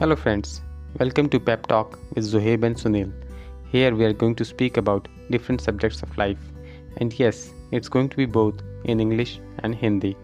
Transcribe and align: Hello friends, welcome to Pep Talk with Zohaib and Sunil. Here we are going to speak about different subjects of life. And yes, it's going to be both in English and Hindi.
Hello 0.00 0.14
friends, 0.14 0.60
welcome 1.00 1.28
to 1.30 1.40
Pep 1.40 1.66
Talk 1.66 1.98
with 2.14 2.24
Zohaib 2.24 2.62
and 2.62 2.76
Sunil. 2.76 3.12
Here 3.72 3.92
we 3.92 4.04
are 4.04 4.12
going 4.12 4.36
to 4.36 4.44
speak 4.44 4.76
about 4.76 5.08
different 5.28 5.60
subjects 5.60 6.04
of 6.04 6.16
life. 6.16 6.38
And 6.98 7.18
yes, 7.18 7.50
it's 7.72 7.88
going 7.88 8.08
to 8.10 8.16
be 8.16 8.24
both 8.24 8.62
in 8.84 9.00
English 9.00 9.40
and 9.64 9.74
Hindi. 9.74 10.16